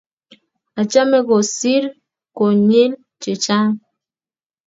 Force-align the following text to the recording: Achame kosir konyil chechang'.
Achame 0.81 1.19
kosir 1.27 1.83
konyil 2.37 2.91
chechang'. 3.21 3.77